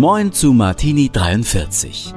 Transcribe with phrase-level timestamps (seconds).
[0.00, 2.14] Moin zu Martini 43.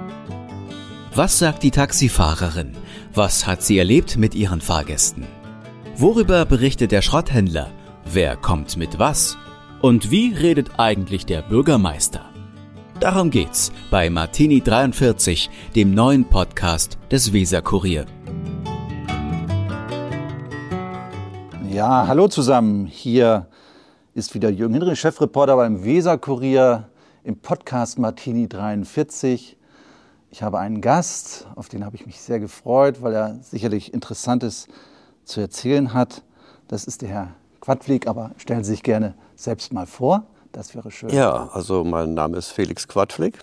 [1.13, 2.77] Was sagt die Taxifahrerin?
[3.13, 5.27] Was hat sie erlebt mit ihren Fahrgästen?
[5.97, 7.71] Worüber berichtet der Schrotthändler?
[8.05, 9.37] Wer kommt mit was?
[9.81, 12.21] Und wie redet eigentlich der Bürgermeister?
[13.01, 18.05] Darum geht's bei Martini 43, dem neuen Podcast des Weser Kurier.
[21.69, 22.85] Ja, hallo zusammen.
[22.85, 23.47] Hier
[24.13, 26.87] ist wieder Jürgen Hinrich, Chefreporter beim Weser Kurier
[27.23, 29.57] im Podcast Martini 43.
[30.29, 34.67] Ich habe einen Gast, auf den habe ich mich sehr gefreut, weil er sicherlich Interessantes
[35.23, 36.23] zu erzählen hat.
[36.67, 37.27] Das ist der Herr
[37.61, 40.23] Quadflieg, aber stellen Sie sich gerne selbst mal vor.
[40.51, 41.09] Das wäre schön.
[41.09, 43.39] Ja, also mein Name ist Felix Quadflieg.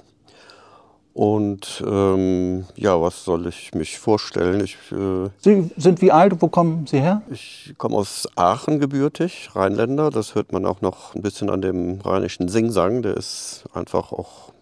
[1.13, 4.63] Und ähm, ja, was soll ich mich vorstellen?
[4.63, 6.41] Ich, äh, Sie sind wie alt?
[6.41, 7.23] Wo kommen Sie her?
[7.31, 10.11] Ich komme aus Aachen gebürtig, Rheinländer.
[10.11, 13.03] Das hört man auch noch ein bisschen an dem rheinischen Singsang.
[13.03, 14.53] Der ist einfach auch,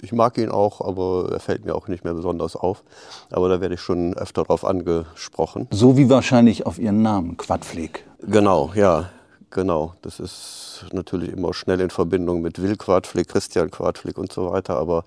[0.00, 2.84] ich mag ihn auch, aber er fällt mir auch nicht mehr besonders auf.
[3.32, 5.66] Aber da werde ich schon öfter drauf angesprochen.
[5.72, 8.04] So wie wahrscheinlich auf Ihren Namen, Quadflieg.
[8.22, 9.10] Genau, ja,
[9.50, 9.94] genau.
[10.02, 14.76] Das ist natürlich immer schnell in Verbindung mit Will Quadflieg, Christian Quadflieg und so weiter.
[14.76, 15.04] Aber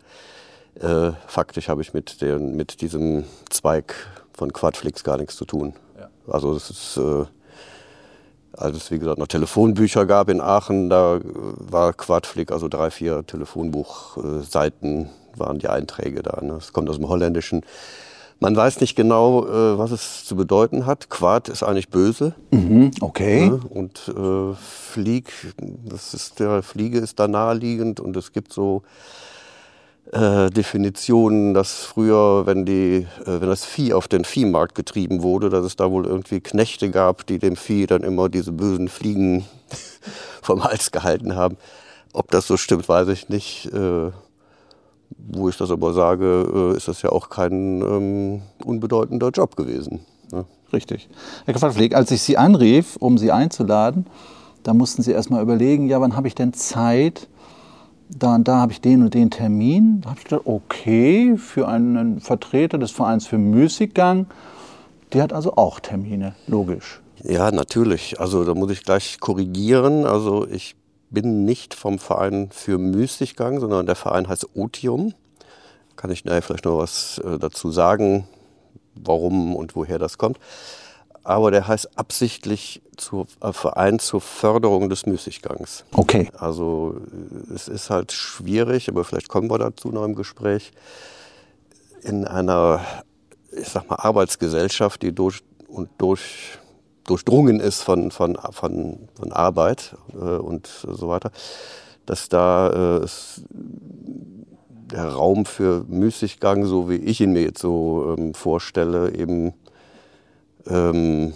[0.79, 3.95] äh, faktisch habe ich mit, den, mit diesem Zweig
[4.33, 5.73] von Quadflix gar nichts zu tun.
[5.99, 6.09] Ja.
[6.27, 7.25] Also es ist, äh,
[8.53, 13.25] als es wie gesagt noch Telefonbücher gab in Aachen, da war Quadflix, also drei, vier
[13.25, 16.39] Telefonbuchseiten waren die Einträge da.
[16.41, 16.53] Ne?
[16.53, 17.63] Das kommt aus dem Holländischen.
[18.39, 21.09] Man weiß nicht genau, äh, was es zu bedeuten hat.
[21.09, 22.33] Quad ist eigentlich böse.
[22.49, 23.51] Mhm, okay.
[23.51, 23.59] Ne?
[23.69, 25.31] Und äh, Flieg,
[25.85, 28.81] das ist der Fliege ist da naheliegend und es gibt so
[30.11, 35.49] äh, Definitionen, dass früher, wenn, die, äh, wenn das Vieh auf den Viehmarkt getrieben wurde,
[35.49, 39.45] dass es da wohl irgendwie Knechte gab, die dem Vieh dann immer diese bösen Fliegen
[40.41, 41.57] vom Hals gehalten haben.
[42.13, 43.67] Ob das so stimmt, weiß ich nicht.
[43.73, 44.11] Äh,
[45.17, 50.05] wo ich das aber sage, ist das ja auch kein ähm, unbedeutender Job gewesen.
[50.31, 50.45] Ne?
[50.73, 51.09] Richtig.
[51.45, 54.07] Herr Pfadpfleg, als ich Sie anrief, um Sie einzuladen,
[54.63, 57.27] da mussten Sie erst mal überlegen, ja, wann habe ich denn Zeit,
[58.17, 60.01] da und da habe ich den und den Termin.
[60.01, 64.27] Da habe ich gedacht, okay, für einen Vertreter des Vereins für Müßiggang,
[65.13, 67.01] der hat also auch Termine, logisch.
[67.23, 68.19] Ja, natürlich.
[68.19, 70.05] Also da muss ich gleich korrigieren.
[70.05, 70.75] Also ich
[71.09, 75.13] bin nicht vom Verein für Müßiggang, sondern der Verein heißt Otium.
[75.95, 78.27] Kann ich nachher vielleicht noch was äh, dazu sagen,
[78.95, 80.39] warum und woher das kommt
[81.23, 85.85] aber der heißt absichtlich zu, äh, Verein zur Förderung des Müßiggangs.
[85.93, 86.29] Okay.
[86.37, 86.95] Also
[87.49, 90.71] äh, es ist halt schwierig, aber vielleicht kommen wir dazu noch im Gespräch,
[92.01, 92.81] in einer,
[93.51, 96.59] ich sag mal, Arbeitsgesellschaft, die durch und durch
[97.05, 101.31] durchdrungen ist von, von, von, von Arbeit äh, und so weiter,
[102.05, 108.15] dass da äh, es, der Raum für Müßiggang, so wie ich ihn mir jetzt so
[108.17, 109.53] ähm, vorstelle, eben
[110.67, 111.33] ähm,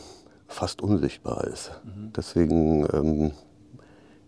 [0.47, 1.71] fast unsichtbar ist.
[1.83, 2.13] Mhm.
[2.15, 3.31] Deswegen ähm,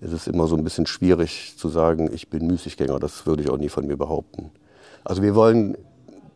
[0.02, 3.00] ist es immer so ein bisschen schwierig zu sagen, ich bin Müßiggänger.
[3.00, 4.52] Das würde ich auch nie von mir behaupten.
[5.04, 5.78] Also wir wollen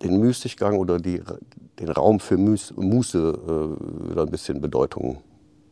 [0.02, 1.22] den Müßiggang oder die,
[1.80, 5.18] den Raum für Muße äh, wieder ein bisschen Bedeutung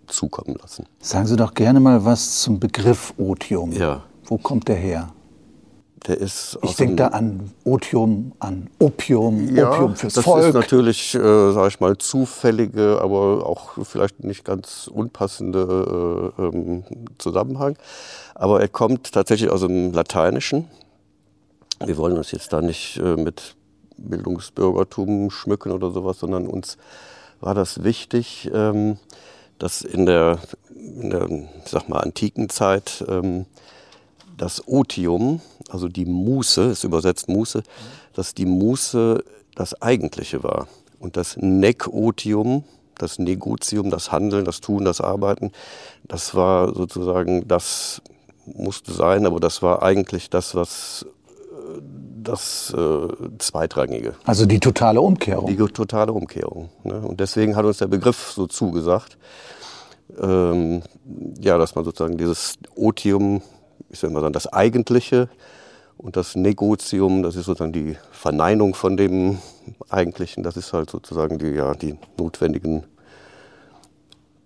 [0.07, 0.85] zukommen lassen.
[0.99, 3.71] Sagen Sie doch gerne mal was zum Begriff Otium.
[3.71, 4.03] Ja.
[4.25, 5.13] Wo kommt der her?
[6.07, 10.39] Der ist ich denke da an Otium, an Opium, ja, Opium fürs das Volk.
[10.39, 16.41] Das ist natürlich, äh, sage ich mal, zufällige, aber auch vielleicht nicht ganz unpassende äh,
[16.41, 16.83] ähm,
[17.17, 17.77] Zusammenhang.
[18.35, 20.69] Aber er kommt tatsächlich aus dem Lateinischen.
[21.85, 23.55] Wir wollen uns jetzt da nicht äh, mit
[23.97, 26.77] Bildungsbürgertum schmücken oder sowas, sondern uns
[27.41, 28.97] war das wichtig, ähm,
[29.57, 30.39] dass in der,
[30.73, 31.27] in der,
[31.65, 33.45] sag mal, antiken Zeit ähm,
[34.39, 37.61] das Otium, also die Muße, ist übersetzt Muße,
[38.13, 39.23] dass die Muße
[39.55, 40.67] das Eigentliche war.
[40.99, 42.63] Und das Nekotium,
[42.97, 45.51] das Negotium, das Handeln, das Tun, das Arbeiten,
[46.07, 48.01] das war sozusagen, das
[48.45, 51.05] musste sein, aber das war eigentlich das, was
[51.51, 51.81] äh,
[52.23, 53.07] das äh,
[53.37, 54.15] Zweitrangige.
[54.25, 55.47] Also die totale Umkehrung.
[55.47, 56.69] Die totale Umkehrung.
[56.83, 56.99] Ne?
[56.99, 59.17] Und deswegen hat uns der Begriff so zugesagt,
[60.19, 60.81] ähm,
[61.39, 63.41] ja, dass man sozusagen dieses Otium
[63.89, 65.29] ich sage mal dann, das Eigentliche
[65.97, 69.39] und das Negotium, das ist sozusagen die Verneinung von dem
[69.89, 70.43] Eigentlichen.
[70.43, 72.83] Das ist halt sozusagen die, ja, die notwendigen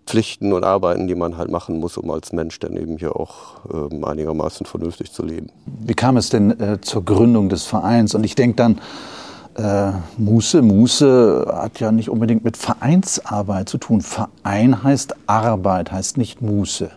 [0.06, 3.62] Pflichten und Arbeiten, die man halt machen muss, um als Mensch dann eben hier auch
[3.72, 5.50] ähm, einigermaßen vernünftig zu leben.
[5.66, 8.14] Wie kam es denn äh, zur Gründung des Vereins?
[8.16, 8.82] Und ich denke dann,
[9.56, 14.02] äh, Muße, Muße hat ja nicht unbedingt mit Vereinsarbeit zu tun.
[14.02, 16.90] Verein heißt Arbeit, heißt nicht Muße.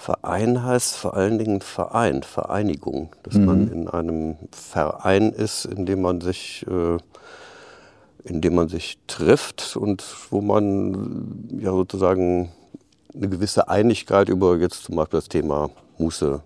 [0.00, 3.44] Verein heißt vor allen Dingen Verein, Vereinigung, dass mhm.
[3.44, 6.96] man in einem Verein ist, in dem man sich, äh,
[8.24, 12.50] in dem man sich trifft und wo man ja sozusagen
[13.14, 15.68] eine gewisse Einigkeit über jetzt zum Beispiel das Thema
[15.98, 16.40] Muße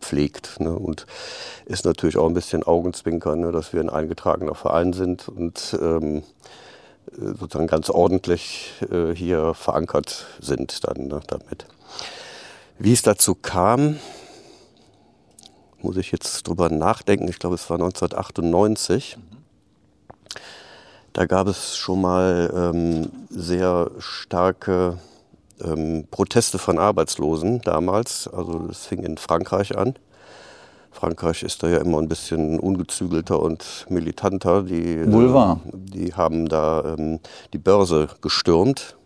[0.00, 0.58] pflegt.
[0.58, 0.74] Ne?
[0.74, 1.06] Und
[1.64, 3.52] ist natürlich auch ein bisschen Augenzwinkern, ne?
[3.52, 6.24] dass wir ein eingetragener Verein sind und ähm,
[7.16, 11.66] sozusagen ganz ordentlich äh, hier verankert sind dann ne, damit.
[12.78, 13.96] Wie es dazu kam,
[15.80, 17.26] muss ich jetzt drüber nachdenken.
[17.28, 19.16] Ich glaube, es war 1998.
[21.14, 24.98] Da gab es schon mal ähm, sehr starke
[25.64, 28.28] ähm, Proteste von Arbeitslosen damals.
[28.28, 29.94] Also es fing in Frankreich an.
[30.90, 34.62] Frankreich ist da ja immer ein bisschen ungezügelter und militanter.
[34.62, 34.96] Die.
[34.96, 35.06] Äh,
[35.72, 37.20] die haben da ähm,
[37.54, 38.96] die Börse gestürmt,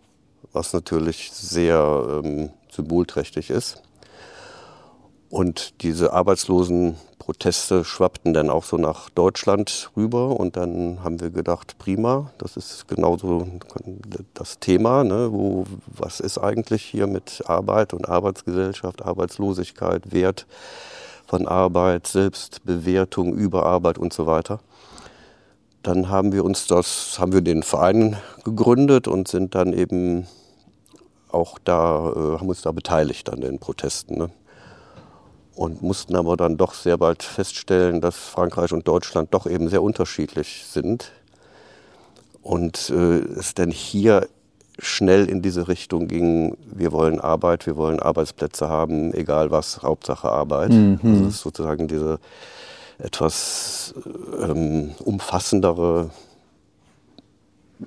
[0.53, 3.83] was natürlich sehr ähm, symbolträchtig ist.
[5.31, 10.41] Und diese Arbeitslosenproteste schwappten dann auch so nach Deutschland rüber.
[10.41, 13.47] Und dann haben wir gedacht, prima, das ist genauso
[14.35, 15.05] das Thema.
[15.05, 15.33] Ne?
[15.33, 20.47] Wo, was ist eigentlich hier mit Arbeit und Arbeitsgesellschaft, Arbeitslosigkeit, Wert
[21.31, 24.59] von Arbeit, Selbstbewertung, Überarbeit und so weiter.
[25.85, 30.27] Dann haben wir uns das, haben wir den Verein gegründet und sind dann eben
[31.33, 34.19] auch da, äh, haben uns da beteiligt an den Protesten.
[34.19, 34.31] Ne?
[35.61, 39.83] und mussten aber dann doch sehr bald feststellen, dass Frankreich und Deutschland doch eben sehr
[39.83, 41.13] unterschiedlich sind
[42.41, 44.27] und äh, es denn hier
[44.79, 50.31] schnell in diese Richtung ging, wir wollen Arbeit, wir wollen Arbeitsplätze haben, egal was, Hauptsache
[50.31, 50.71] Arbeit.
[50.71, 50.99] Mhm.
[51.03, 52.19] Also das ist sozusagen diese
[52.99, 53.93] etwas
[54.41, 56.09] ähm, umfassendere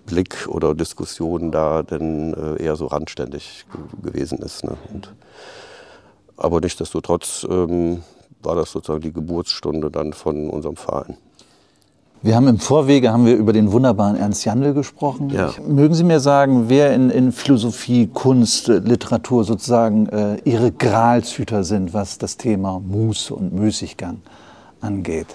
[0.06, 3.66] Blick oder Diskussion da denn äh, eher so randständig
[4.02, 4.64] gewesen ist.
[4.64, 4.76] Ne?
[4.94, 5.14] Und
[6.36, 8.04] aber nichtsdestotrotz ähm,
[8.42, 11.18] war das sozusagen die Geburtsstunde dann von unserem Verein.
[12.22, 15.30] Wir haben im Vorwege haben wir über den wunderbaren Ernst Jandl gesprochen.
[15.30, 15.52] Ja.
[15.68, 21.94] Mögen Sie mir sagen, wer in, in Philosophie, Kunst, Literatur sozusagen äh, Ihre Gralshüter sind,
[21.94, 24.22] was das Thema Muße und Müßiggang
[24.80, 25.28] angeht?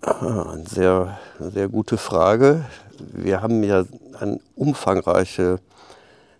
[0.00, 2.64] Ah, eine sehr, sehr gute Frage.
[3.12, 3.84] Wir haben ja
[4.18, 5.58] eine umfangreiche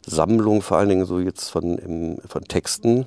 [0.06, 3.06] Sammlung, vor allen Dingen so jetzt von, im, von Texten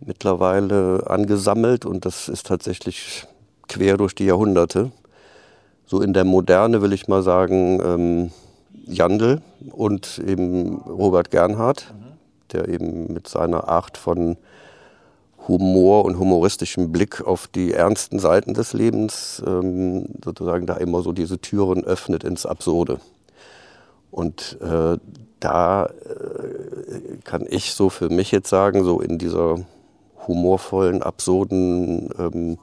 [0.00, 3.26] mittlerweile angesammelt und das ist tatsächlich
[3.68, 4.92] quer durch die Jahrhunderte.
[5.86, 8.30] So in der Moderne will ich mal sagen ähm,
[8.86, 9.40] Jandl
[9.70, 11.94] und eben Robert Gernhardt,
[12.52, 14.36] der eben mit seiner Art von
[15.48, 21.12] Humor und humoristischem Blick auf die ernsten Seiten des Lebens ähm, sozusagen da immer so
[21.12, 23.00] diese Türen öffnet ins Absurde.
[24.10, 24.98] Und äh,
[25.40, 29.58] da äh, kann ich so für mich jetzt sagen, so in dieser
[30.26, 32.58] humorvollen, absurden ähm,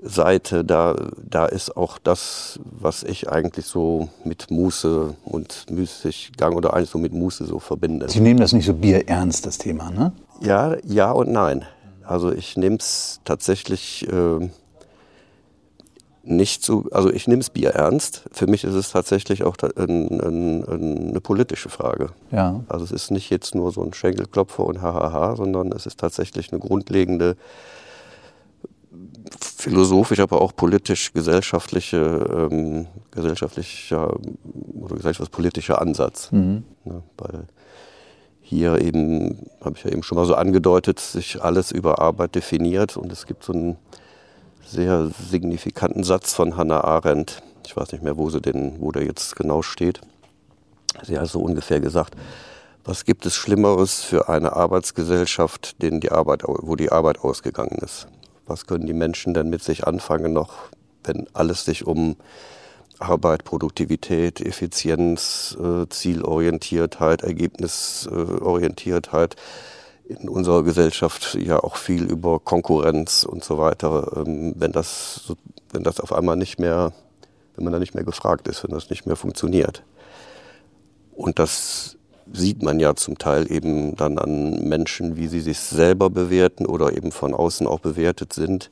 [0.00, 0.94] Seite, da,
[1.28, 6.98] da ist auch das, was ich eigentlich so mit Muße und Müßiggang oder eigentlich so
[6.98, 8.08] mit Muße so verbinde.
[8.08, 10.12] Sie nehmen das nicht so bierernst, das Thema, ne?
[10.40, 11.64] Ja, ja und nein.
[12.08, 14.48] Also ich nehme es tatsächlich äh,
[16.22, 18.24] nicht so, also ich nehme es Bier ernst.
[18.32, 22.08] Für mich ist es tatsächlich auch ein, ein, eine politische Frage.
[22.30, 22.64] Ja.
[22.68, 26.50] Also es ist nicht jetzt nur so ein Schenkelklopfer und hahaha, sondern es ist tatsächlich
[26.50, 27.36] eine grundlegende
[29.38, 34.16] philosophisch, aber auch politisch gesellschaftliche, ähm, gesellschaftlicher
[34.80, 36.32] oder gesellschaftspolitischer Ansatz.
[36.32, 36.64] Mhm.
[36.86, 37.44] Ja, weil
[38.48, 42.96] hier eben, habe ich ja eben schon mal so angedeutet, sich alles über Arbeit definiert
[42.96, 43.76] und es gibt so ein
[44.64, 47.42] sehr signifikanten Satz von Hannah Arendt.
[47.66, 50.00] Ich weiß nicht mehr, wo, sie denn, wo der jetzt genau steht.
[51.02, 52.14] Sie hat so ungefähr gesagt,
[52.84, 58.06] was gibt es Schlimmeres für eine Arbeitsgesellschaft, denen die Arbeit, wo die Arbeit ausgegangen ist?
[58.46, 60.54] Was können die Menschen denn mit sich anfangen noch,
[61.04, 62.16] wenn alles sich um
[62.98, 69.36] Arbeit, Produktivität, Effizienz, äh, Zielorientiertheit, Ergebnisorientiertheit,
[70.08, 74.12] in unserer Gesellschaft ja auch viel über Konkurrenz und so weiter.
[74.16, 75.34] Ähm, wenn das,
[75.70, 76.92] wenn das auf einmal nicht mehr,
[77.54, 79.82] wenn man da nicht mehr gefragt ist, wenn das nicht mehr funktioniert.
[81.14, 81.96] Und das
[82.32, 86.96] sieht man ja zum Teil eben dann an Menschen, wie sie sich selber bewerten oder
[86.96, 88.70] eben von außen auch bewertet sind,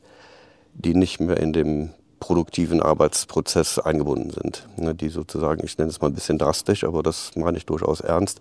[0.74, 1.90] die nicht mehr in dem
[2.26, 4.66] produktiven Arbeitsprozess eingebunden sind.
[4.76, 8.00] Ne, die sozusagen, ich nenne es mal ein bisschen drastisch, aber das meine ich durchaus
[8.00, 8.40] ernst,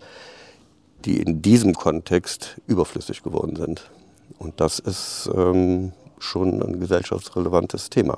[1.06, 3.92] die in diesem Kontext überflüssig geworden sind.
[4.40, 8.18] Und das ist ähm, schon ein gesellschaftsrelevantes Thema.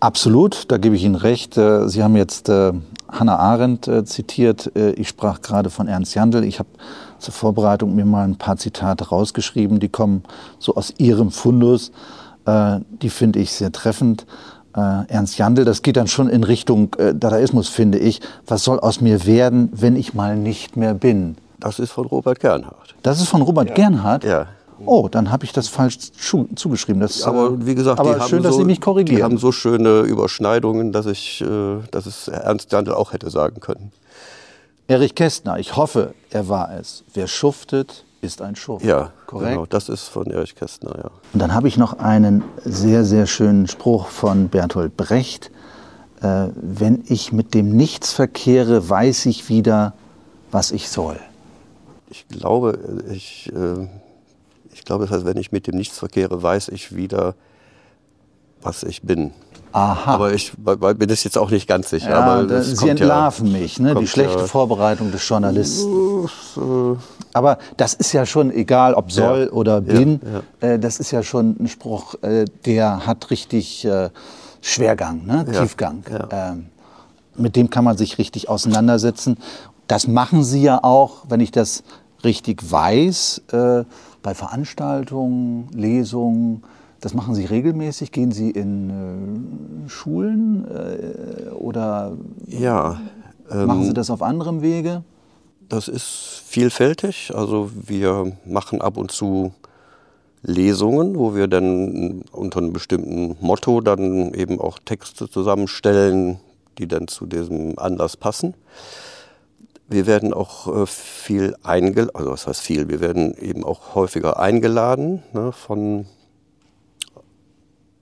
[0.00, 1.58] Absolut, da gebe ich Ihnen recht.
[1.58, 2.72] Äh, Sie haben jetzt äh,
[3.10, 4.72] Hannah Arendt äh, zitiert.
[4.96, 6.42] Ich sprach gerade von Ernst Jandl.
[6.44, 6.70] Ich habe
[7.18, 10.22] zur Vorbereitung mir mal ein paar Zitate rausgeschrieben, die kommen
[10.58, 11.92] so aus Ihrem Fundus.
[12.46, 14.26] Äh, die finde ich sehr treffend.
[14.74, 18.20] Äh, Ernst Jandl, das geht dann schon in Richtung äh, Dadaismus, finde ich.
[18.46, 21.36] Was soll aus mir werden, wenn ich mal nicht mehr bin?
[21.58, 22.94] Das ist von Robert Gernhardt.
[23.02, 23.74] Das ist von Robert ja.
[23.74, 24.24] Gernhardt?
[24.24, 24.46] Ja.
[24.84, 25.98] Oh, dann habe ich das falsch
[26.54, 27.00] zugeschrieben.
[27.00, 29.16] Das, aber wie gesagt, aber die schön, haben dass so, Sie mich korrigieren.
[29.16, 33.60] Die haben so schöne Überschneidungen, dass ich, äh, dass es Ernst Jandl auch hätte sagen
[33.60, 33.90] können.
[34.86, 37.04] Erich Kästner, ich hoffe, er war es.
[37.14, 38.84] Wer schuftet, ist ein Schuft.
[38.84, 39.52] Ja, korrekt.
[39.52, 41.10] Genau, das ist von Erich Kästner, ja.
[41.32, 45.50] Und dann habe ich noch einen sehr, sehr schönen Spruch von Bertolt Brecht.
[46.22, 49.94] Äh, wenn ich mit dem Nichts verkehre, weiß ich wieder,
[50.50, 51.18] was ich soll.
[52.08, 52.78] Ich glaube,
[53.10, 53.86] ich, äh,
[54.72, 57.34] ich glaube, das heißt, wenn ich mit dem Nichts verkehre, weiß ich wieder,
[58.62, 59.32] was ich bin.
[59.76, 60.14] Aha.
[60.14, 62.08] Aber ich bin es jetzt auch nicht ganz sicher.
[62.08, 63.94] Ja, aber da, Sie entlarven ja, mich, ne?
[63.94, 66.26] die schlechte ja, Vorbereitung des Journalisten.
[67.34, 70.20] Aber das ist ja schon egal, ob soll oder bin.
[70.60, 74.08] Äh, das ist ja schon ein Spruch, äh, der hat richtig äh,
[74.62, 75.44] Schwergang, ne?
[75.44, 76.04] Tiefgang.
[76.30, 76.66] Ähm,
[77.36, 79.36] mit dem kann man sich richtig auseinandersetzen.
[79.88, 81.82] Das machen Sie ja auch, wenn ich das
[82.24, 83.84] richtig weiß, äh,
[84.22, 86.62] bei Veranstaltungen, Lesungen
[87.00, 88.12] das machen Sie regelmäßig?
[88.12, 93.00] Gehen Sie in äh, Schulen äh, oder ja,
[93.50, 95.02] ähm, machen Sie das auf anderem Wege?
[95.68, 97.32] Das ist vielfältig.
[97.34, 99.52] Also wir machen ab und zu
[100.42, 106.38] Lesungen, wo wir dann unter einem bestimmten Motto dann eben auch Texte zusammenstellen,
[106.78, 108.54] die dann zu diesem Anlass passen.
[109.88, 114.38] Wir werden auch äh, viel eingeladen, also was heißt viel, wir werden eben auch häufiger
[114.38, 116.06] eingeladen ne, von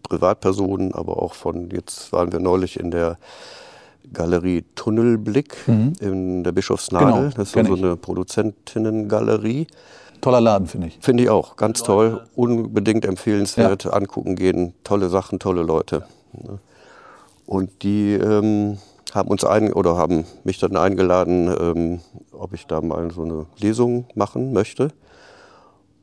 [0.05, 3.19] Privatpersonen, aber auch von, jetzt waren wir neulich in der
[4.13, 5.93] Galerie Tunnelblick mhm.
[6.01, 7.13] in der Bischofsnadel.
[7.13, 9.67] Genau, das ist so eine Produzentinnengalerie.
[10.21, 10.99] Toller Laden, finde ich.
[11.01, 12.25] Finde ich auch, ganz toll.
[12.35, 13.91] Unbedingt empfehlenswert, ja.
[13.91, 14.75] angucken gehen.
[14.85, 16.07] Tolle Sachen, tolle Leute.
[17.47, 18.79] Und die ähm,
[19.13, 22.01] haben uns ein, oder haben mich dann eingeladen, ähm,
[22.33, 24.89] ob ich da mal so eine Lesung machen möchte.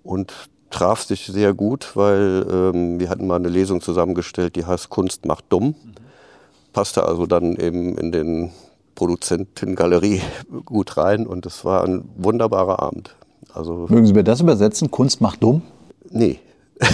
[0.04, 0.34] Und
[0.72, 5.26] traf sich sehr gut, weil ähm, wir hatten mal eine Lesung zusammengestellt, die heißt Kunst
[5.26, 5.76] macht dumm.
[6.74, 8.52] Passte also dann eben in den
[8.96, 10.22] Produzentengalerie
[10.66, 13.16] gut rein und es war ein wunderbarer Abend.
[13.54, 14.90] Also Mögen Sie mir das übersetzen?
[14.90, 15.62] Kunst macht dumm?
[16.10, 16.40] Nee.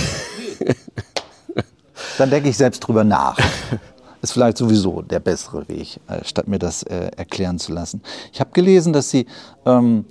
[2.17, 3.37] dann denke ich selbst drüber nach.
[4.21, 8.01] Ist vielleicht sowieso der bessere Weg, äh, statt mir das äh, erklären zu lassen.
[8.33, 9.27] Ich habe gelesen, dass Sie
[9.65, 10.05] ähm,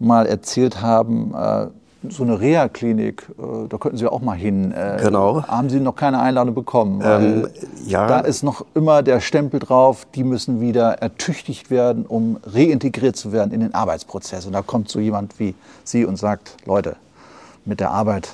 [0.00, 1.68] mal erzählt haben, äh,
[2.08, 4.72] so eine Reha-Klinik, äh, da könnten Sie auch mal hin.
[4.72, 5.42] Äh, genau.
[5.46, 7.00] Haben Sie noch keine Einladung bekommen?
[7.04, 7.48] Ähm,
[7.86, 8.06] ja.
[8.06, 13.32] Da ist noch immer der Stempel drauf, die müssen wieder ertüchtigt werden, um reintegriert zu
[13.32, 14.46] werden in den Arbeitsprozess.
[14.46, 15.54] Und da kommt so jemand wie
[15.84, 16.96] Sie und sagt, Leute,
[17.64, 18.30] mit der Arbeit,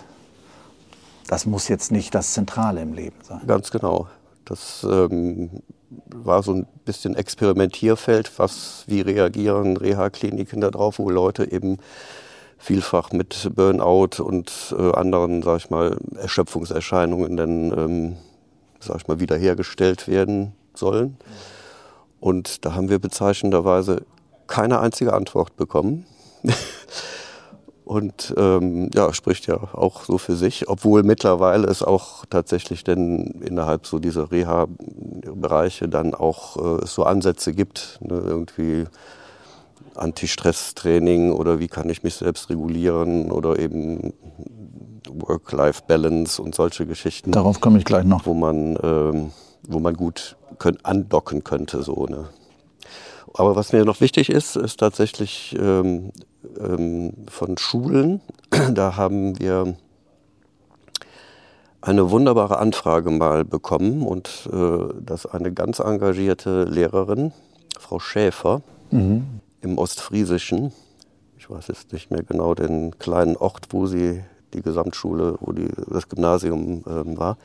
[1.26, 3.40] das muss jetzt nicht das Zentrale im Leben sein.
[3.46, 4.06] Ganz genau.
[4.44, 5.50] Das ähm,
[6.06, 11.78] war so ein bisschen Experimentierfeld, was, wie reagieren Reha-Kliniken darauf, wo Leute eben
[12.58, 18.16] vielfach mit Burnout und äh, anderen, sag ich mal, Erschöpfungserscheinungen dann, ähm,
[18.80, 21.16] sag ich mal, wiederhergestellt werden sollen.
[22.20, 24.02] Und da haben wir bezeichnenderweise
[24.48, 26.04] keine einzige Antwort bekommen.
[27.84, 33.40] und ähm, ja, spricht ja auch so für sich, obwohl mittlerweile es auch tatsächlich denn
[33.40, 38.86] innerhalb so dieser Reha-Bereiche dann auch äh, so Ansätze gibt, ne, irgendwie
[39.98, 44.12] Anti-Stress-Training oder wie kann ich mich selbst regulieren oder eben
[45.08, 47.32] Work-Life-Balance und solche Geschichten.
[47.32, 48.26] Darauf komme ich gleich noch.
[48.26, 49.30] Wo man, ähm,
[49.66, 51.82] wo man gut können, andocken könnte.
[51.82, 52.28] So, ne?
[53.34, 56.12] Aber was mir noch wichtig ist, ist tatsächlich ähm,
[56.58, 58.20] ähm, von Schulen.
[58.72, 59.76] Da haben wir
[61.80, 67.32] eine wunderbare Anfrage mal bekommen und äh, dass eine ganz engagierte Lehrerin,
[67.78, 70.72] Frau Schäfer, mhm im Ostfriesischen.
[71.36, 74.22] Ich weiß jetzt nicht mehr genau den kleinen Ort, wo sie
[74.54, 77.36] die Gesamtschule, wo die, das Gymnasium ähm, war.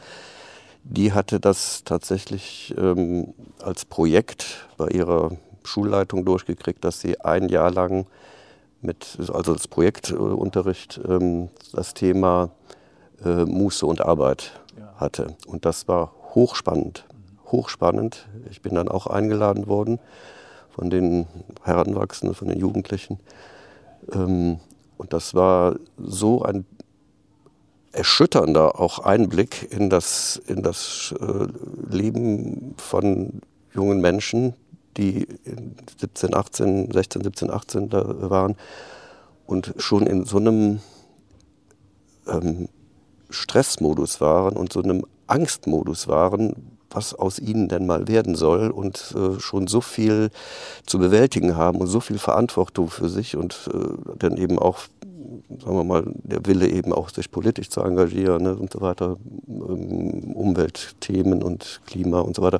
[0.84, 5.32] Die hatte das tatsächlich ähm, als Projekt bei ihrer
[5.64, 8.06] Schulleitung durchgekriegt, dass sie ein Jahr lang
[8.82, 12.52] mit, also das Projektunterricht, ähm, das Thema
[13.24, 14.60] äh, Muße und Arbeit
[14.98, 15.36] hatte.
[15.48, 17.06] Und das war hochspannend,
[17.46, 18.28] hochspannend.
[18.50, 20.00] Ich bin dann auch eingeladen worden
[20.74, 21.28] von den
[21.64, 23.20] Heranwachsenden, von den Jugendlichen.
[24.12, 24.60] Ähm,
[24.98, 26.66] und das war so ein
[27.92, 31.48] erschütternder auch Einblick in das, in das äh,
[31.96, 33.42] Leben von
[33.74, 34.54] jungen Menschen,
[34.98, 35.28] die
[36.00, 38.56] 17, 18, 16, 17, 18 da waren
[39.46, 40.80] und schon in so einem
[42.28, 42.68] ähm,
[43.30, 49.14] Stressmodus waren und so einem Angstmodus waren, was aus ihnen denn mal werden soll und
[49.18, 50.30] äh, schon so viel
[50.86, 54.80] zu bewältigen haben und so viel Verantwortung für sich und äh, dann eben auch,
[55.64, 59.18] sagen wir mal, der Wille eben auch sich politisch zu engagieren ne, und so weiter,
[59.48, 62.60] ähm, Umweltthemen und Klima und so weiter.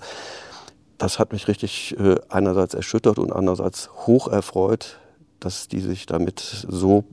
[0.98, 5.00] Das hat mich richtig äh, einerseits erschüttert und andererseits hoch erfreut,
[5.40, 7.04] dass die sich damit so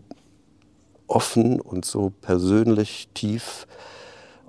[1.06, 3.66] offen und so persönlich tief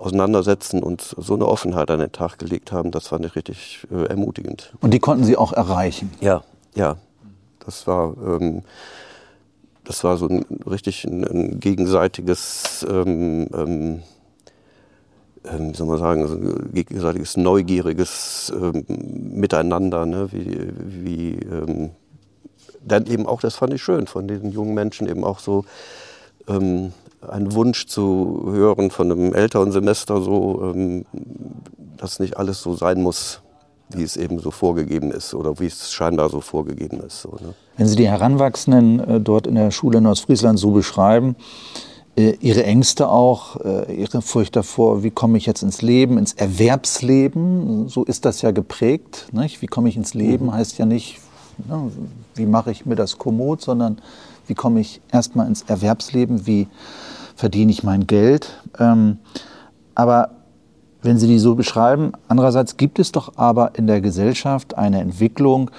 [0.02, 4.06] auseinandersetzen und so eine Offenheit an den Tag gelegt haben, das fand ich richtig äh,
[4.06, 4.72] ermutigend.
[4.80, 6.10] Und die konnten Sie auch erreichen?
[6.20, 6.42] Ja,
[6.74, 6.96] ja.
[7.64, 8.62] Das war, ähm,
[9.84, 14.02] das war so ein richtig ein, ein gegenseitiges, ähm, ähm,
[15.44, 20.32] ähm soll man sagen, so ein gegenseitiges neugieriges ähm, Miteinander, ne?
[20.32, 21.90] wie, wie ähm,
[22.84, 25.64] dann eben auch, das fand ich schön, von diesen jungen Menschen eben auch so
[26.48, 26.92] ähm,
[27.28, 31.04] ein Wunsch zu hören von einem älteren Semester, so, ähm,
[31.96, 33.40] dass nicht alles so sein muss,
[33.90, 37.22] wie es eben so vorgegeben ist oder wie es scheinbar so vorgegeben ist.
[37.22, 37.54] So, ne?
[37.76, 41.36] Wenn Sie die Heranwachsenden äh, dort in der Schule in Ostfriesland so beschreiben,
[42.16, 46.32] äh, Ihre Ängste auch, äh, Ihre Furcht davor, wie komme ich jetzt ins Leben, ins
[46.32, 49.28] Erwerbsleben, so ist das ja geprägt.
[49.32, 49.62] Nicht?
[49.62, 50.54] Wie komme ich ins Leben mhm.
[50.54, 51.20] heißt ja nicht,
[51.68, 51.90] ne,
[52.34, 53.98] wie mache ich mir das kommod, sondern
[54.46, 56.66] wie komme ich erstmal ins Erwerbsleben, wie
[57.34, 58.58] verdiene ich mein Geld.
[58.78, 59.18] Ähm,
[59.94, 60.30] aber
[61.02, 65.70] wenn Sie die so beschreiben, andererseits gibt es doch aber in der Gesellschaft eine Entwicklung,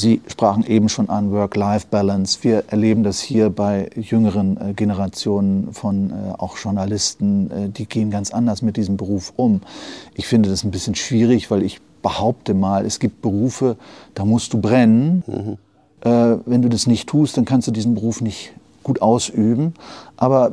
[0.00, 2.38] Sie sprachen eben schon an Work-Life-Balance.
[2.42, 7.50] Wir erleben das hier bei jüngeren äh, Generationen von äh, auch Journalisten.
[7.50, 9.60] Äh, die gehen ganz anders mit diesem Beruf um.
[10.14, 13.76] Ich finde das ein bisschen schwierig, weil ich behaupte mal, es gibt Berufe,
[14.14, 15.22] da musst du brennen.
[15.26, 15.58] Mhm.
[16.08, 19.74] Äh, wenn du das nicht tust, dann kannst du diesen Beruf nicht gut ausüben.
[20.16, 20.52] Aber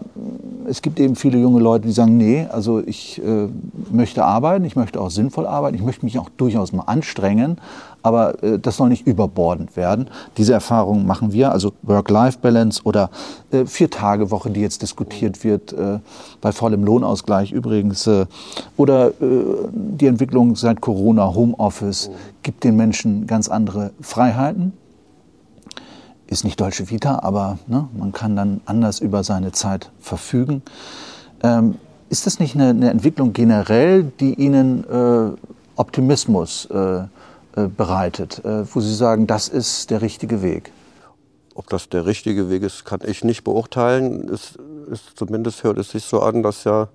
[0.65, 3.48] es gibt eben viele junge Leute, die sagen, nee, also ich äh,
[3.91, 7.58] möchte arbeiten, ich möchte auch sinnvoll arbeiten, ich möchte mich auch durchaus mal anstrengen,
[8.02, 10.10] aber äh, das soll nicht überbordend werden.
[10.38, 13.10] Diese Erfahrung machen wir, also Work-Life-Balance oder
[13.52, 15.99] äh, Vier-Tage-Woche, die jetzt diskutiert wird, äh,
[16.39, 18.25] bei vollem Lohnausgleich übrigens, äh,
[18.78, 19.13] oder äh,
[19.73, 22.10] die Entwicklung seit Corona, Homeoffice,
[22.41, 24.71] gibt den Menschen ganz andere Freiheiten
[26.28, 30.62] ist nicht Deutsche Vita, aber ne, man kann dann anders über seine Zeit verfügen.
[31.42, 31.76] Ähm,
[32.10, 35.32] ist das nicht eine, eine, Entwicklung generell, die Ihnen äh,
[35.76, 37.08] Optimismus äh, äh,
[37.76, 40.72] bereitet, äh, wo Sie sagen, das ist der richtige Weg?
[41.56, 44.30] Ob das der richtige Weg ist, kann ich nicht beurteilen.
[44.30, 44.58] Es
[44.92, 46.90] ist, zumindest hört es sich so an, dass ja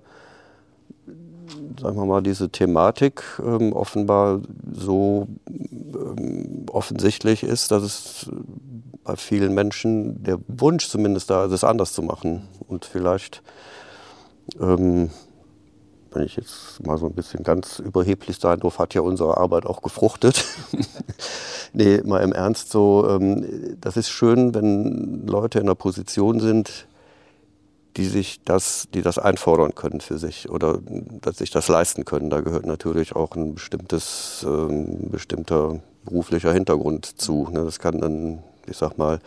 [1.79, 4.41] sagen wir mal, diese Thematik ähm, offenbar
[4.71, 8.29] so ähm, offensichtlich ist, dass es
[9.03, 12.47] bei vielen Menschen der Wunsch zumindest da es anders zu machen.
[12.67, 13.41] Und vielleicht,
[14.59, 15.09] ähm,
[16.11, 19.65] wenn ich jetzt mal so ein bisschen ganz überheblich sein darf, hat ja unsere Arbeit
[19.65, 20.45] auch gefruchtet.
[21.73, 26.87] nee, mal im Ernst so, ähm, das ist schön, wenn Leute in einer Position sind,
[27.97, 30.79] die sich das, die das einfordern können für sich oder
[31.21, 32.29] dass sich das leisten können.
[32.29, 37.47] Da gehört natürlich auch ein bestimmtes, ähm, bestimmter beruflicher Hintergrund zu.
[37.51, 37.63] Ne?
[37.63, 39.19] Das kann dann, ich sag mal,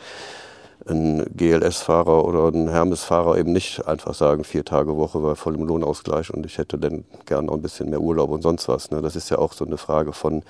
[0.88, 6.32] ein GLS-Fahrer oder ein Hermes-Fahrer eben nicht einfach sagen, vier Tage Woche bei vollem Lohnausgleich
[6.32, 8.90] und ich hätte dann gern noch ein bisschen mehr Urlaub und sonst was.
[8.90, 9.02] Ne?
[9.02, 10.42] Das ist ja auch so eine Frage von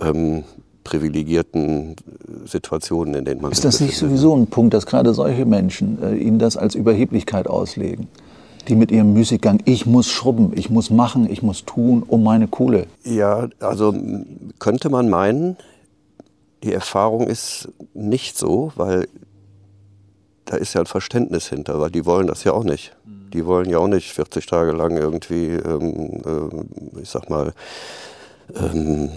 [0.00, 0.44] ähm,
[0.82, 1.94] privilegierten
[2.44, 6.16] Situationen, in denen man Ist das nicht sowieso ein Punkt, dass gerade solche Menschen äh,
[6.16, 8.08] Ihnen das als Überheblichkeit auslegen?
[8.68, 12.46] Die mit ihrem Müßiggang, ich muss schrubben, ich muss machen, ich muss tun um meine
[12.46, 12.86] Kohle.
[13.04, 13.94] Ja, also
[14.58, 15.56] könnte man meinen,
[16.62, 19.08] die Erfahrung ist nicht so, weil
[20.44, 22.96] da ist ja ein Verständnis hinter, weil die wollen das ja auch nicht.
[23.04, 26.22] Die wollen ja auch nicht 40 Tage lang irgendwie, ähm,
[26.96, 27.52] äh, ich sag mal,
[28.56, 29.10] ähm,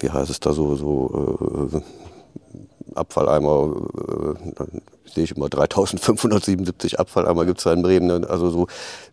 [0.00, 1.80] wie heißt es da so, so äh,
[2.94, 3.74] Abfalleimer,
[4.58, 8.06] äh, sehe ich immer 3577 Abfalleimer gibt es da in Bremen.
[8.06, 8.26] Ne?
[8.28, 8.66] Also so,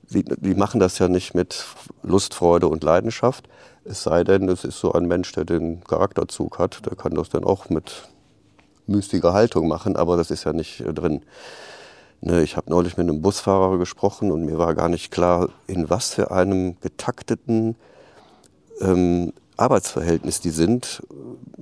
[0.09, 1.65] die, die, machen das ja nicht mit
[2.03, 3.47] Lust, Freude und Leidenschaft.
[3.83, 7.29] Es sei denn, es ist so ein Mensch, der den Charakterzug hat, der kann das
[7.29, 8.09] dann auch mit
[8.85, 11.21] mystiger Haltung machen, aber das ist ja nicht äh, drin.
[12.21, 15.89] Ne, ich habe neulich mit einem Busfahrer gesprochen und mir war gar nicht klar, in
[15.89, 17.75] was für einem getakteten
[18.79, 21.01] ähm, Arbeitsverhältnis die sind,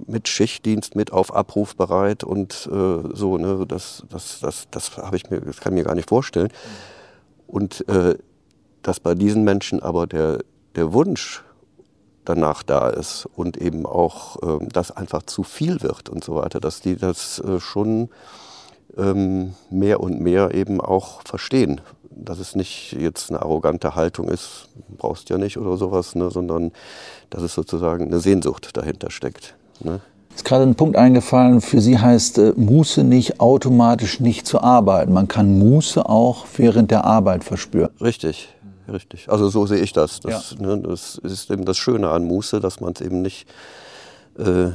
[0.08, 5.16] mit Schichtdienst, mit auf Abruf bereit und äh, so, ne, das, das, das, das habe
[5.16, 6.50] ich mir, das kann ich mir gar nicht vorstellen.
[7.48, 8.18] Und äh,
[8.82, 10.40] dass bei diesen Menschen aber der,
[10.76, 11.44] der Wunsch
[12.30, 16.60] danach da ist und eben auch, äh, dass einfach zu viel wird und so weiter,
[16.60, 18.10] dass die das äh, schon
[18.98, 24.68] ähm, mehr und mehr eben auch verstehen, dass es nicht jetzt eine arrogante Haltung ist,
[24.98, 26.72] brauchst ja nicht oder sowas, ne, sondern
[27.30, 29.56] dass es sozusagen eine Sehnsucht dahinter steckt.
[29.80, 30.00] Ne?
[30.36, 35.14] Ist gerade ein Punkt eingefallen, für Sie heißt äh, Muße nicht automatisch nicht zu arbeiten.
[35.14, 37.90] Man kann Muße auch während der Arbeit verspüren.
[38.00, 38.50] Richtig,
[38.92, 39.30] richtig.
[39.30, 40.20] Also so sehe ich das.
[40.20, 40.66] Das, ja.
[40.66, 43.48] ne, das ist eben das Schöne an Muße, dass man es eben nicht
[44.38, 44.72] äh,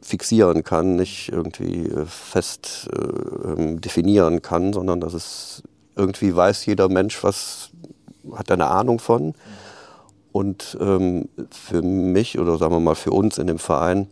[0.00, 5.62] fixieren kann, nicht irgendwie äh, fest äh, ähm, definieren kann, sondern dass es
[5.96, 7.70] irgendwie weiß jeder Mensch, was
[8.34, 9.34] hat eine Ahnung von.
[10.32, 14.06] Und ähm, für mich oder sagen wir mal für uns in dem Verein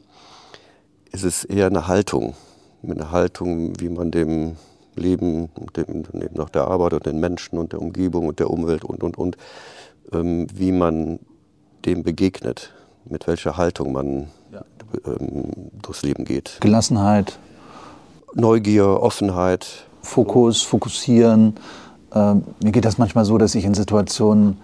[1.12, 2.34] ist es eher eine Haltung.
[2.82, 4.56] Eine Haltung, wie man dem
[4.96, 6.04] Leben, dem,
[6.34, 9.36] nach der Arbeit und den Menschen und der Umgebung und der Umwelt und, und, und,
[10.12, 11.18] ähm, wie man
[11.84, 12.72] dem begegnet,
[13.04, 14.64] mit welcher Haltung man ja.
[15.06, 16.58] ähm, durchs Leben geht.
[16.60, 17.38] Gelassenheit.
[18.34, 19.86] Neugier, Offenheit.
[20.02, 21.54] Fokus, fokussieren.
[22.14, 24.58] Ähm, mir geht das manchmal so, dass ich in Situationen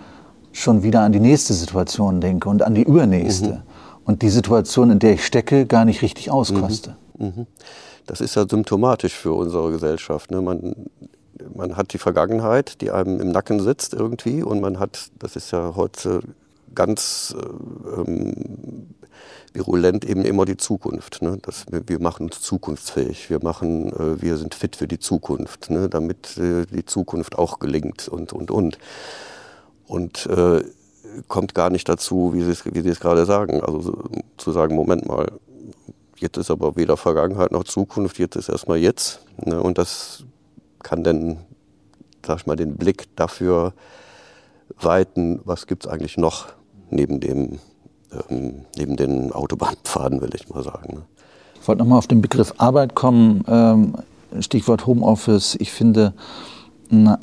[0.53, 3.49] schon wieder an die nächste Situation denke und an die übernächste.
[3.49, 3.63] Mhm.
[4.05, 6.97] Und die Situation, in der ich stecke, gar nicht richtig auskoste.
[7.19, 7.27] Mhm.
[7.27, 7.47] Mhm.
[8.07, 10.31] Das ist ja symptomatisch für unsere Gesellschaft.
[10.31, 10.43] Ne?
[10.43, 10.75] Man,
[11.55, 15.51] man hat die Vergangenheit, die einem im Nacken sitzt irgendwie und man hat, das ist
[15.51, 16.21] ja heute
[16.75, 18.87] ganz äh, ähm,
[19.53, 21.23] virulent eben immer die Zukunft.
[21.23, 21.39] Ne?
[21.43, 25.89] Das, wir machen uns zukunftsfähig, wir, machen, äh, wir sind fit für die Zukunft, ne?
[25.89, 28.79] damit äh, die Zukunft auch gelingt und, und, und.
[29.87, 30.65] Und äh,
[31.29, 34.05] kommt gar nicht dazu, wie Sie es gerade sagen, also
[34.39, 35.31] zu sagen, Moment mal,
[36.23, 39.21] jetzt ist aber weder Vergangenheit noch Zukunft, jetzt ist erstmal jetzt.
[39.45, 39.63] Ne?
[39.63, 40.25] Und das
[40.83, 41.39] kann dann,
[42.25, 43.73] sag ich mal, den Blick dafür
[44.81, 46.49] weiten, was gibt es eigentlich noch
[46.91, 47.59] neben dem
[48.31, 50.97] ähm, neben den Autobahnpfaden, will ich mal sagen.
[50.97, 51.03] Ne?
[51.61, 53.45] Ich wollte nochmal auf den Begriff Arbeit kommen.
[53.47, 53.95] Ähm,
[54.41, 55.57] Stichwort Homeoffice.
[55.61, 56.15] Ich finde,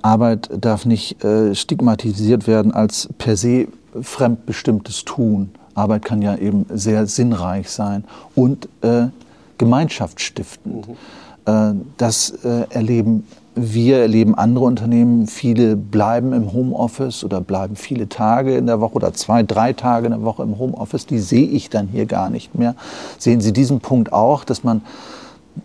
[0.01, 3.67] Arbeit darf nicht äh, stigmatisiert werden als per se
[3.99, 5.51] fremdbestimmtes Tun.
[5.79, 8.03] Arbeit kann ja eben sehr sinnreich sein
[8.35, 9.07] und äh,
[9.57, 10.87] gemeinschaftsstiftend.
[10.87, 10.95] Mhm.
[11.45, 13.25] Äh, das äh, erleben
[13.61, 18.95] wir erleben andere Unternehmen, viele bleiben im Homeoffice oder bleiben viele Tage in der Woche
[18.95, 21.05] oder zwei, drei Tage in der Woche im Homeoffice.
[21.05, 22.75] Die sehe ich dann hier gar nicht mehr.
[23.17, 24.81] Sehen Sie diesen Punkt auch, dass man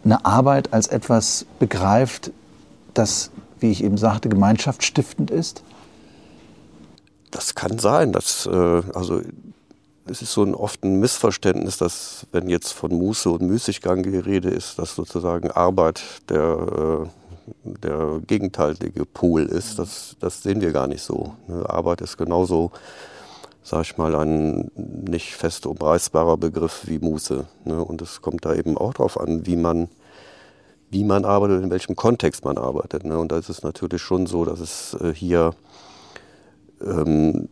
[0.05, 2.33] eine Arbeit als etwas begreift,
[2.94, 5.62] das, wie ich eben sagte, gemeinschaftsstiftend ist?
[7.31, 8.12] Das kann sein.
[8.12, 9.20] Dass, äh, also
[10.07, 14.19] es ist so ein oft ein Missverständnis, dass wenn jetzt von Muße und Müßiggang die
[14.19, 17.09] Rede ist, dass sozusagen Arbeit der äh,
[17.64, 19.79] der gegenteilige Pol ist.
[19.79, 21.35] Das, das sehen wir gar nicht so.
[21.47, 21.69] Ne?
[21.69, 22.71] Arbeit ist genauso,
[23.62, 27.47] sag ich mal, ein nicht fest umreißbarer Begriff wie Muße.
[27.64, 27.85] Ne?
[27.85, 29.88] Und es kommt da eben auch darauf an, wie man,
[30.90, 33.05] wie man arbeitet, in welchem Kontext man arbeitet.
[33.05, 33.19] Ne?
[33.19, 35.55] Und da ist es natürlich schon so, dass es äh, hier
[36.83, 37.49] ähm,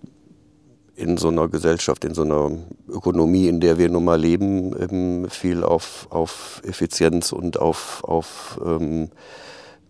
[0.94, 2.50] in so einer Gesellschaft, in so einer
[2.88, 8.60] Ökonomie, in der wir nun mal leben, eben viel auf, auf Effizienz und auf, auf
[8.64, 9.10] ähm,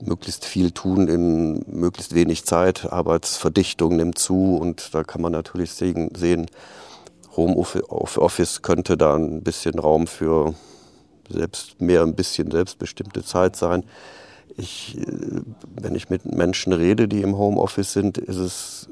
[0.04, 2.92] möglichst viel tun in möglichst wenig Zeit.
[2.92, 6.46] Arbeitsverdichtung nimmt zu und da kann man natürlich sehen, sehen
[7.36, 10.54] Homeoffice könnte da ein bisschen Raum für
[11.28, 13.84] selbst mehr ein bisschen selbstbestimmte Zeit sein.
[14.56, 15.42] Ich, äh,
[15.80, 18.88] wenn ich mit Menschen rede, die im Homeoffice sind, ist es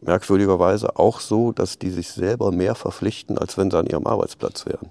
[0.00, 4.66] merkwürdigerweise auch so, dass die sich selber mehr verpflichten, als wenn sie an ihrem Arbeitsplatz
[4.66, 4.90] wären.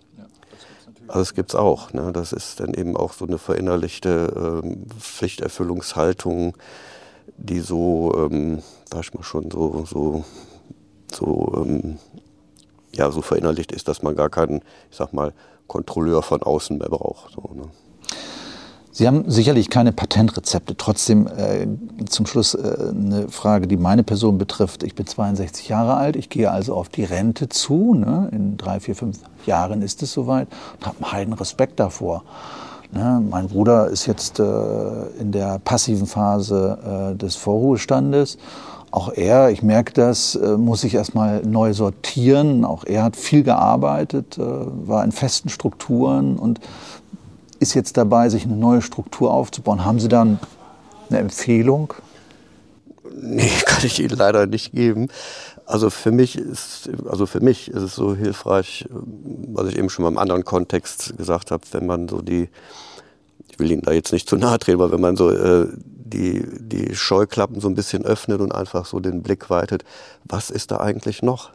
[1.07, 1.93] Also das gibt es auch.
[1.93, 2.11] Ne?
[2.11, 6.57] Das ist dann eben auch so eine verinnerlichte ähm, Pflichterfüllungshaltung,
[7.37, 10.25] die so, ähm, sag ich mal schon, so, so,
[11.13, 11.97] so, ähm,
[12.93, 15.33] ja, so verinnerlicht ist, dass man gar keinen, ich sag mal,
[15.67, 17.33] Kontrolleur von außen mehr braucht.
[17.33, 17.69] So, ne?
[18.97, 20.75] Sie haben sicherlich keine Patentrezepte.
[20.75, 21.67] Trotzdem äh,
[22.09, 24.81] zum Schluss äh, eine Frage, die meine Person betrifft.
[24.81, 27.93] Ich bin 62 Jahre alt, ich gehe also auf die Rente zu.
[27.93, 28.27] Ne?
[28.31, 30.47] In drei, vier, fünf Jahren ist es soweit
[30.79, 32.23] und habe einen heiden Respekt davor.
[32.91, 33.21] Ne?
[33.29, 34.43] Mein Bruder ist jetzt äh,
[35.19, 38.39] in der passiven Phase äh, des Vorruhestandes.
[38.89, 42.65] Auch er, ich merke das, äh, muss sich erstmal neu sortieren.
[42.65, 46.61] Auch er hat viel gearbeitet, äh, war in festen Strukturen und
[47.59, 49.85] ist jetzt dabei, sich eine neue Struktur aufzubauen.
[49.85, 50.39] Haben Sie da eine
[51.19, 51.93] Empfehlung?
[53.13, 55.07] Nee, kann ich Ihnen leider nicht geben.
[55.65, 60.03] Also für mich ist, also für mich ist es so hilfreich, was ich eben schon
[60.03, 62.49] mal im anderen Kontext gesagt habe, wenn man so die,
[63.49, 65.67] ich will Ihnen da jetzt nicht zu nahe treten, aber wenn man so äh,
[66.07, 69.83] die, die Scheuklappen so ein bisschen öffnet und einfach so den Blick weitet,
[70.23, 71.51] was ist da eigentlich noch?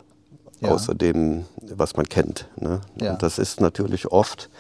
[0.61, 0.71] Ja.
[0.71, 2.49] Außer dem, was man kennt.
[2.61, 2.83] Ne?
[3.01, 3.13] Ja.
[3.13, 4.51] Und das ist natürlich oft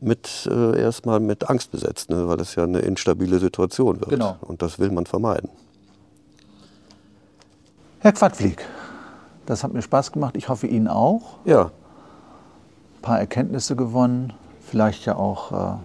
[0.00, 2.28] mit äh, erstmal mit Angst besetzt, ne?
[2.28, 4.10] weil es ja eine instabile Situation wird.
[4.10, 4.36] Genau.
[4.40, 5.50] Und das will man vermeiden.
[8.00, 8.64] Herr Quadflieg,
[9.46, 10.36] das hat mir Spaß gemacht.
[10.36, 11.38] Ich hoffe Ihnen auch.
[11.44, 15.76] Ja, Ein paar Erkenntnisse gewonnen, vielleicht ja auch äh,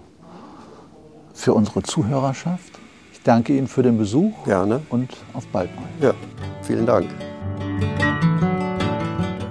[1.33, 2.79] für unsere Zuhörerschaft.
[3.11, 4.81] Ich danke Ihnen für den Besuch gerne.
[4.89, 5.85] und auf bald mal.
[5.99, 6.13] Ja,
[6.61, 7.09] vielen Dank.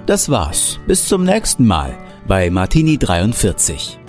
[0.05, 0.79] Das war's.
[0.87, 3.99] Bis zum nächsten Mal bei Martini 43.